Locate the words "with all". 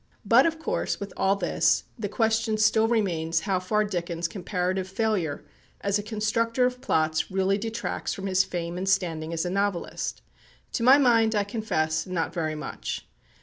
0.99-1.35